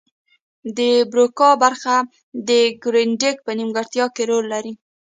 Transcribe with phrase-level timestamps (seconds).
[0.77, 0.79] د
[1.11, 1.95] بروکا برخه
[2.47, 2.49] د
[2.83, 4.73] ګړیدنګ په نیمګړتیا کې رول لري